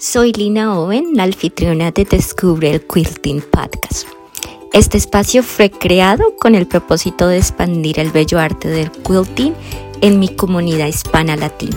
[0.00, 4.06] Soy Lina Owen, la anfitriona de Descubre el Quilting Podcast.
[4.72, 9.54] Este espacio fue creado con el propósito de expandir el bello arte del quilting
[10.00, 11.76] en mi comunidad hispana latina.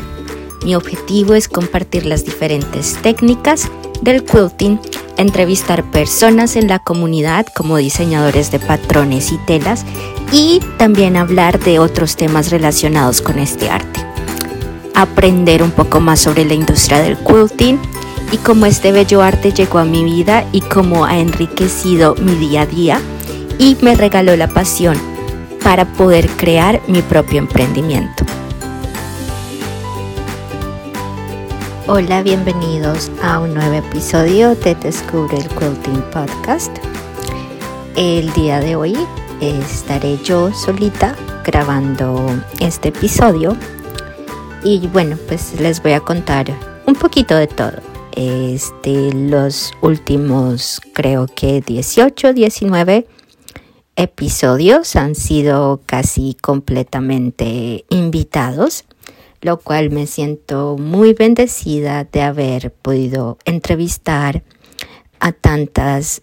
[0.64, 3.72] Mi objetivo es compartir las diferentes técnicas
[4.04, 4.80] del quilting,
[5.18, 9.84] entrevistar personas en la comunidad como diseñadores de patrones y telas
[10.32, 14.00] y también hablar de otros temas relacionados con este arte.
[14.94, 17.80] Aprender un poco más sobre la industria del quilting
[18.32, 22.62] y cómo este bello arte llegó a mi vida y cómo ha enriquecido mi día
[22.62, 23.02] a día
[23.60, 24.98] y me regaló la pasión
[25.64, 28.24] para poder crear mi propio emprendimiento.
[31.88, 36.72] Hola, bienvenidos a un nuevo episodio de Descubre el Quilting Podcast.
[37.98, 38.98] El día de hoy
[39.42, 42.26] estaré yo solita grabando
[42.60, 43.58] este episodio
[44.64, 46.48] y bueno, pues les voy a contar
[46.86, 53.08] un poquito de todo este, los últimos creo que 18, 19
[53.96, 58.86] episodios han sido casi completamente invitados,
[59.42, 64.44] lo cual me siento muy bendecida de haber podido entrevistar
[65.20, 66.22] a tantas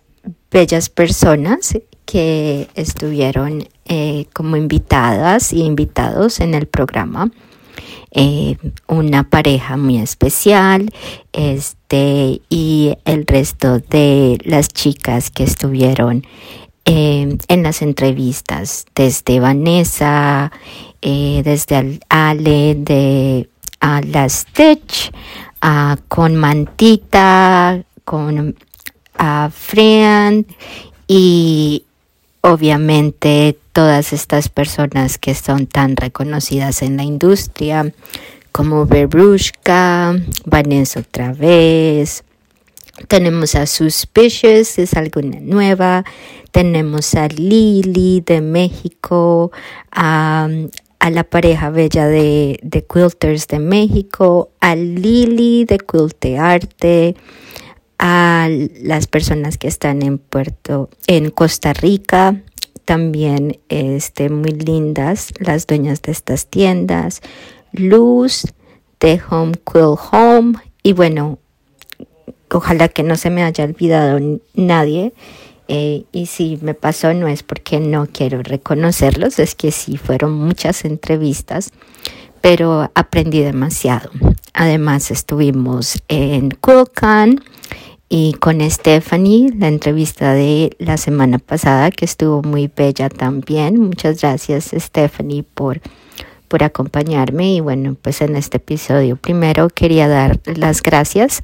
[0.50, 7.30] bellas personas que estuvieron eh, como invitadas y invitados en el programa.
[8.10, 8.56] Eh,
[8.86, 10.92] una pareja muy especial,
[11.32, 16.24] este, y el resto de las chicas que estuvieron
[16.84, 20.50] eh, en las entrevistas, desde Vanessa,
[21.02, 23.48] eh, desde Ale, de
[23.80, 25.12] a la Stitch,
[26.08, 28.56] con Mantita, con
[29.18, 29.50] a
[31.06, 31.84] y
[32.48, 37.92] obviamente todas estas personas que son tan reconocidas en la industria,
[38.52, 42.24] como Berushka, Vanessa otra vez.
[43.06, 46.04] Tenemos a Suspicious, es alguna nueva.
[46.50, 49.52] Tenemos a Lily de México,
[49.92, 50.48] a,
[51.10, 52.58] la pareja bella de,
[52.92, 57.14] Quilters de México, a Lily de Quiltearte,
[57.98, 58.48] a
[58.82, 62.42] las personas que están en Puerto, en Costa Rica,
[62.88, 67.20] también este, muy lindas las dueñas de estas tiendas,
[67.70, 68.46] Luz
[68.98, 71.38] de Home Quill Home y bueno,
[72.50, 74.18] ojalá que no se me haya olvidado
[74.54, 75.12] nadie.
[75.70, 80.32] Eh, y si me pasó no es porque no quiero reconocerlos, es que sí fueron
[80.32, 81.72] muchas entrevistas,
[82.40, 84.08] pero aprendí demasiado.
[84.54, 87.42] Además estuvimos en Quilcan
[88.08, 93.80] y con Stephanie, la entrevista de la semana pasada que estuvo muy bella también.
[93.80, 95.80] Muchas gracias Stephanie por,
[96.48, 101.42] por acompañarme y bueno, pues en este episodio primero quería dar las gracias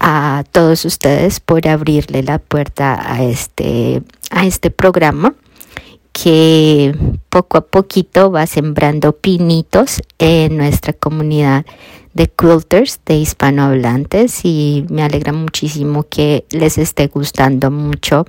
[0.00, 5.34] a todos ustedes por abrirle la puerta a este, a este programa
[6.14, 6.96] que
[7.28, 11.66] poco a poquito va sembrando pinitos en nuestra comunidad
[12.14, 18.24] de quilters, de hispanohablantes y me alegra muchísimo que les esté gustando mucho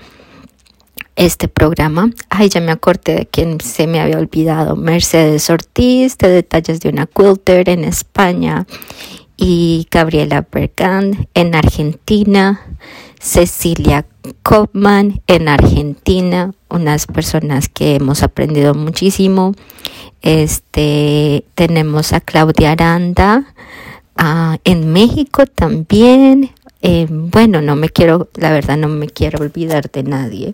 [1.15, 2.09] este programa.
[2.29, 4.75] Ay, ya me acordé de quien se me había olvidado.
[4.75, 8.65] Mercedes Ortiz, de Detalles de una Quilter en España
[9.37, 12.65] y Gabriela Bergand en Argentina.
[13.25, 14.05] Cecilia
[14.43, 19.53] Kopman en Argentina, unas personas que hemos aprendido muchísimo.
[20.21, 23.53] Este, tenemos a Claudia Aranda
[24.15, 26.51] ah, en México también.
[26.81, 30.53] Eh, bueno, no me quiero, la verdad no me quiero olvidar de nadie.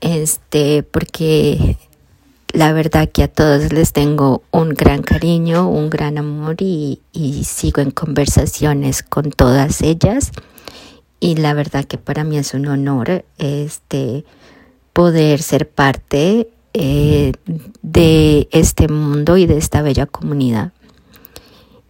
[0.00, 1.76] Este, porque
[2.52, 7.44] la verdad que a todos les tengo un gran cariño, un gran amor y, y
[7.44, 10.32] sigo en conversaciones con todas ellas
[11.20, 14.24] y la verdad que para mí es un honor este
[14.96, 17.32] poder ser parte eh,
[17.82, 20.72] de este mundo y de esta bella comunidad.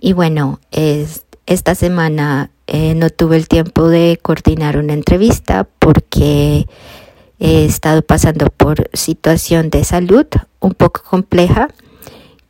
[0.00, 6.66] Y bueno, esta semana eh, no tuve el tiempo de coordinar una entrevista porque
[7.38, 10.26] he estado pasando por situación de salud
[10.58, 11.68] un poco compleja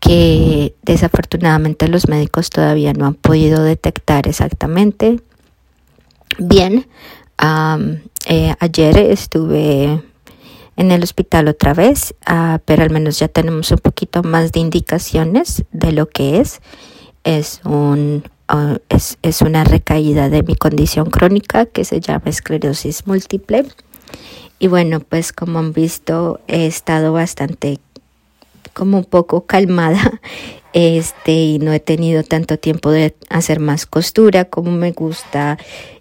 [0.00, 5.20] que desafortunadamente los médicos todavía no han podido detectar exactamente
[6.38, 6.86] bien.
[8.28, 10.02] Eh, ayer estuve
[10.76, 14.60] en el hospital otra vez, ah, pero al menos ya tenemos un poquito más de
[14.60, 16.60] indicaciones de lo que es.
[17.24, 23.06] Es, un, ah, es, es una recaída de mi condición crónica que se llama esclerosis
[23.06, 23.64] múltiple.
[24.58, 27.78] Y bueno, pues como han visto, he estado bastante
[28.72, 30.20] como un poco calmada
[30.74, 35.58] este, y no he tenido tanto tiempo de hacer más costura como me gusta.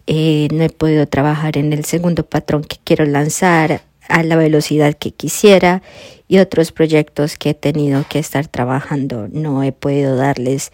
[0.07, 4.93] Eh, no he podido trabajar en el segundo patrón que quiero lanzar a la velocidad
[4.93, 5.81] que quisiera
[6.27, 9.27] y otros proyectos que he tenido que estar trabajando.
[9.31, 10.71] No he podido darles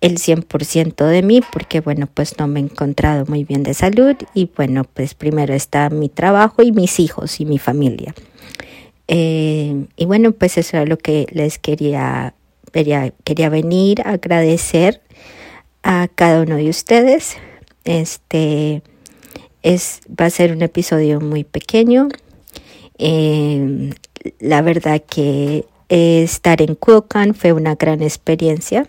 [0.00, 4.16] el 100% de mí porque bueno pues no me he encontrado muy bien de salud
[4.34, 8.14] y bueno pues primero está mi trabajo y mis hijos y mi familia.
[9.08, 12.34] Eh, y bueno pues eso era lo que les quería
[12.72, 15.00] quería, quería venir a agradecer
[15.82, 17.36] a cada uno de ustedes.
[17.84, 18.82] Este
[19.62, 22.08] es, va a ser un episodio muy pequeño.
[23.02, 23.94] Eh,
[24.38, 28.86] la verdad que estar en Quilcan fue una gran experiencia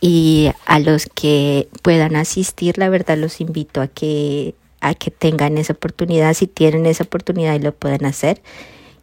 [0.00, 5.58] y a los que puedan asistir, la verdad los invito a que a que tengan
[5.58, 8.40] esa oportunidad, si tienen esa oportunidad y lo pueden hacer,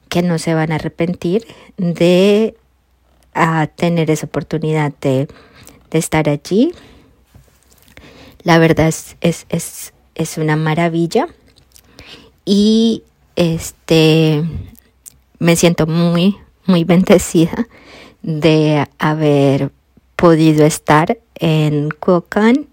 [0.07, 1.45] que no se van a arrepentir
[1.77, 2.55] de
[3.33, 5.27] a tener esa oportunidad de,
[5.91, 6.73] estar allí.
[8.43, 11.27] La verdad es, es, es, una maravilla
[12.43, 13.03] y
[13.35, 14.43] este
[15.39, 17.67] me siento muy, muy bendecida
[18.21, 19.71] de haber
[20.15, 22.67] podido estar en Kuokan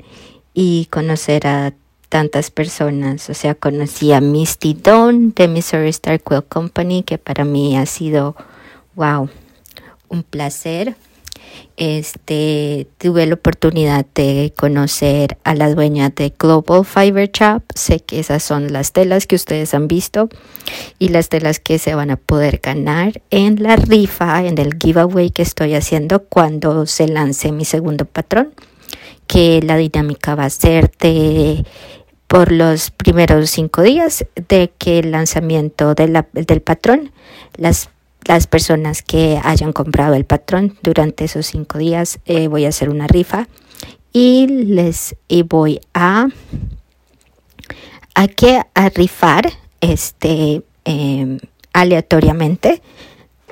[0.54, 1.74] y conocer a
[2.08, 3.28] tantas personas.
[3.30, 7.86] O sea, conocí a Misty Dawn de Missouri Star Quill Company, que para mí ha
[7.86, 8.36] sido,
[8.94, 9.28] wow,
[10.08, 10.94] un placer.
[11.76, 17.62] Este, tuve la oportunidad de conocer a la dueña de Global Fiber Shop.
[17.74, 20.28] Sé que esas son las telas que ustedes han visto
[20.98, 25.30] y las telas que se van a poder ganar en la rifa, en el giveaway
[25.30, 28.54] que estoy haciendo cuando se lance mi segundo patrón.
[29.26, 31.64] Que la dinámica va a ser de
[32.32, 37.12] por los primeros cinco días de que el lanzamiento del patrón,
[37.56, 37.90] las
[38.26, 42.88] las personas que hayan comprado el patrón durante esos cinco días eh, voy a hacer
[42.88, 43.48] una rifa
[44.12, 46.28] y les y voy a
[48.14, 51.38] a que a rifar este em,
[51.72, 52.82] aleatoriamente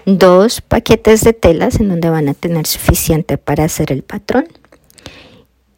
[0.04, 4.48] dos paquetes de telas en donde van a tener suficiente para hacer el patrón.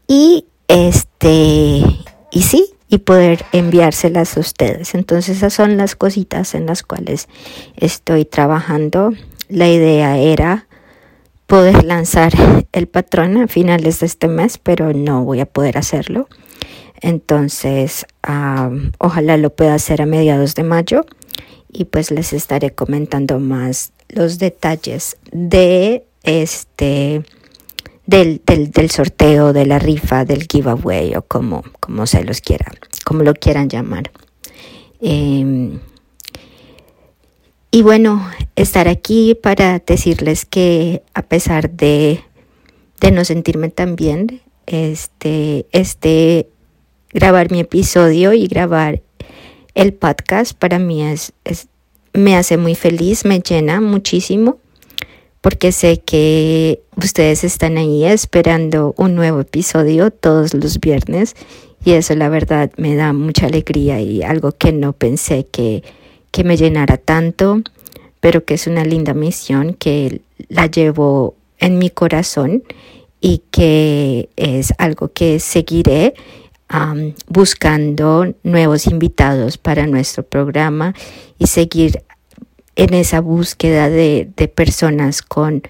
[0.08, 1.82] Y este
[2.30, 4.94] y sí y poder enviárselas a ustedes.
[4.94, 7.26] Entonces esas son las cositas en las cuales
[7.74, 9.14] estoy trabajando.
[9.48, 10.66] La idea era
[11.46, 12.34] poder lanzar
[12.72, 16.28] el patrón a finales de este mes, pero no voy a poder hacerlo.
[17.00, 18.04] Entonces,
[18.98, 21.06] ojalá lo pueda hacer a mediados de mayo
[21.72, 27.24] y pues les estaré comentando más los detalles de este
[28.12, 32.70] del, del, sorteo, de la rifa, del giveaway o como, como se los quiera,
[33.04, 34.10] como lo quieran llamar.
[35.00, 35.80] Em,
[37.70, 42.20] y bueno, estar aquí para decirles que a pesar de,
[43.00, 46.48] de no sentirme tan bien, este, este,
[47.14, 49.00] grabar mi episodio y grabar
[49.74, 51.68] el podcast para mí es, es
[52.12, 54.58] me hace muy feliz, me llena muchísimo
[55.42, 61.34] porque sé que ustedes están ahí esperando un nuevo episodio todos los viernes
[61.84, 65.82] y eso la verdad me da mucha alegría y algo que no pensé que,
[66.30, 67.60] que me llenara tanto,
[68.20, 72.62] pero que es una linda misión que la llevo en mi corazón
[73.20, 76.14] y que es algo que seguiré
[77.28, 80.94] buscando nuevos invitados para nuestro programa
[81.38, 82.02] y seguir
[82.76, 85.62] en esa búsqueda de, personas con,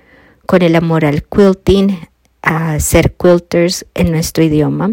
[0.47, 1.99] con el amor al quilting,
[2.42, 4.92] a ser quilters en nuestro idioma,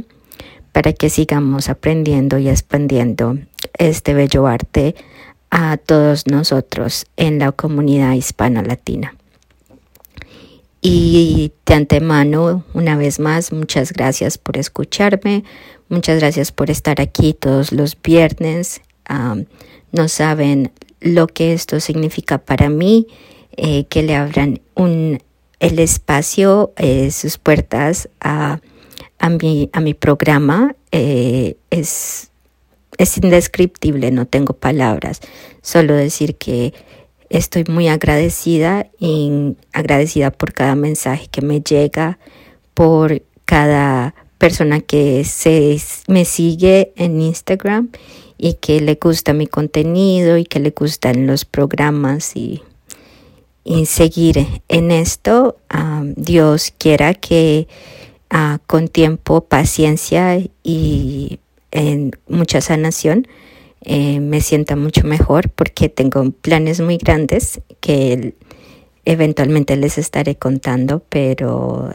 [0.71, 3.37] para que sigamos aprendiendo y expandiendo
[3.77, 4.95] este bello arte
[5.49, 9.15] a todos nosotros en la comunidad hispano-latina.
[10.81, 15.43] Y de antemano, una vez más, muchas gracias por escucharme,
[15.89, 18.81] muchas gracias por estar aquí todos los viernes.
[19.91, 20.71] no saben
[21.01, 23.08] lo que esto significa para mí,
[23.56, 28.60] eh, que le abran el espacio, eh, sus puertas a,
[29.18, 30.75] a, mi, a mi programa.
[30.91, 32.32] Eh, es,
[32.98, 35.22] es indescriptible, no tengo palabras,
[35.62, 36.74] solo decir que
[37.29, 42.18] estoy muy agradecida y agradecida por cada mensaje que me llega,
[42.74, 47.89] por cada persona que se, me sigue en Instagram
[48.39, 52.63] y que le gusta mi contenido y que le gustan los programas y,
[53.86, 55.58] seguir en esto.
[56.15, 57.67] Dios quiera que
[58.31, 63.27] ah, con tiempo, paciencia y en mucha sanación
[63.81, 68.34] eh, me sienta mucho mejor porque tengo planes muy grandes que
[69.05, 71.93] eventualmente les estaré contando, pero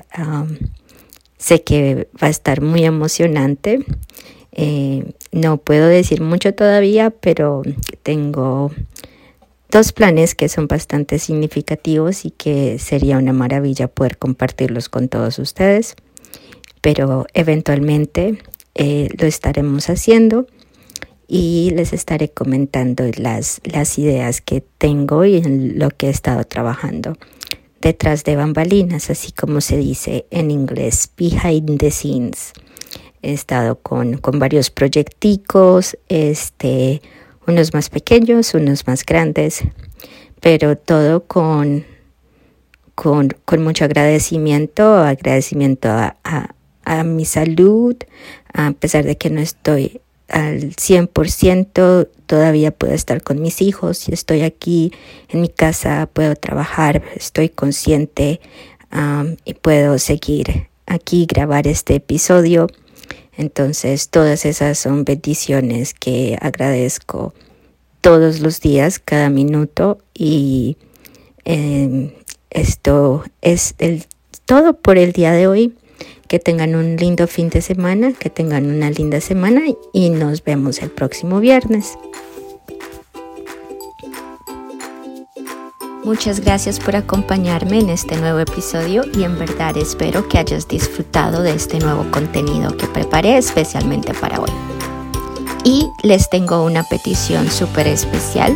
[1.39, 3.85] sé que va a estar muy emocionante.
[4.53, 7.63] Eh, no puedo decir mucho todavía, pero
[8.05, 8.71] tengo
[9.69, 15.41] dos planes que son bastante significativos y que sería una maravilla poder compartirlos con todos
[15.41, 15.97] ustedes.
[16.81, 18.39] Pero eventualmente
[18.77, 20.47] eh, lo estaremos haciendo
[21.27, 26.45] y les estaré comentando las, las ideas que tengo y en lo que he estado
[26.45, 27.15] trabajando
[27.81, 32.53] detrás de bambalinas, así como se dice en inglés, behind the scenes.
[33.25, 37.01] He estado con, con varios proyecticos, este,
[37.47, 39.63] unos más pequeños, unos más grandes,
[40.41, 41.87] pero todo con,
[42.95, 46.17] con, con mucho agradecimiento, agradecimiento a,
[46.85, 47.97] a mi salud,
[48.53, 54.43] a pesar de que no estoy al 100%, todavía puedo estar con mis hijos estoy
[54.43, 54.93] aquí
[55.29, 58.41] en mi casa, puedo trabajar, estoy consciente
[59.45, 62.69] y puedo seguir aquí grabar este episodio.
[63.37, 67.35] Entonces, todas esas son bendiciones que agradezco
[68.01, 70.77] todos los días, cada minuto y
[71.45, 72.13] em,
[72.51, 74.05] esto es el,
[74.45, 75.75] todo por el día de hoy.
[76.29, 79.63] Que tengan un lindo fin de semana, que tengan una linda semana
[79.93, 81.99] y nos vemos el próximo viernes.
[86.05, 91.43] Muchas gracias por acompañarme en este nuevo episodio y en verdad espero que hayas disfrutado
[91.43, 94.51] de este nuevo contenido que preparé especialmente para hoy.
[95.65, 98.55] Y les tengo una petición súper especial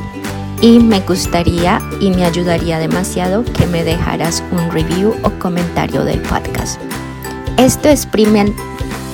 [0.60, 6.20] y me gustaría y me ayudaría demasiado que me dejaras un review o comentario del
[6.20, 6.78] podcast.
[7.56, 8.06] Esto es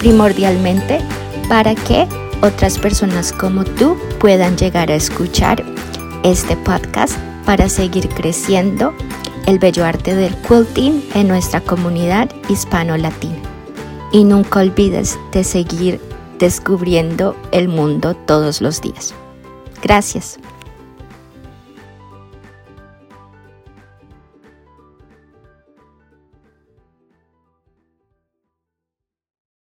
[0.00, 0.99] primordialmente
[1.49, 2.09] para que
[2.43, 5.64] otras personas como tú puedan llegar a escuchar
[6.25, 8.94] este podcast para seguir creciendo
[9.46, 13.36] el bello arte del quilting en nuestra comunidad hispano-latina.
[14.12, 16.00] Y nunca olvides de seguir
[16.38, 19.14] descubriendo el mundo todos los días.
[19.82, 20.38] Gracias.